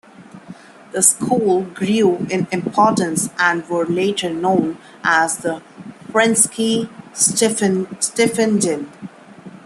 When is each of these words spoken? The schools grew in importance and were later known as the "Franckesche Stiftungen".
The 0.93 1.03
schools 1.03 1.67
grew 1.75 2.25
in 2.31 2.47
importance 2.51 3.29
and 3.37 3.63
were 3.69 3.85
later 3.85 4.31
known 4.33 4.79
as 5.03 5.37
the 5.37 5.61
"Franckesche 6.11 6.89
Stiftungen". 7.13 8.89